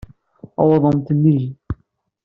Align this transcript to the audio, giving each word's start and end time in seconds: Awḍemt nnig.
Awḍemt 0.61 1.07
nnig. 1.15 1.43